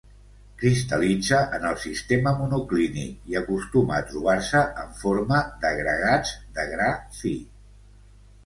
[0.59, 6.89] Cristal·litza en el sistema monoclínic, i acostuma a trobar-se en forma d'agregats de gra
[7.21, 7.37] fi.